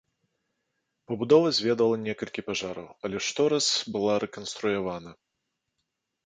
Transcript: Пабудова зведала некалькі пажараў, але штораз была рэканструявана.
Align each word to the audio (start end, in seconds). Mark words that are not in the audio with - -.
Пабудова 1.09 1.51
зведала 1.57 1.95
некалькі 2.05 2.41
пажараў, 2.47 2.87
але 3.09 3.17
штораз 3.27 3.67
была 3.97 4.17
рэканструявана. 4.25 5.11